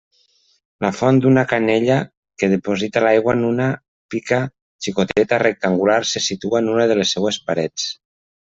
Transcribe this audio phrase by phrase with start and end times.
[0.85, 1.97] La font d'una canella
[2.43, 3.69] que deposita l'aigua en una
[4.15, 4.41] pica
[4.87, 7.89] xicoteta rectangular se situa en una de les seues parets.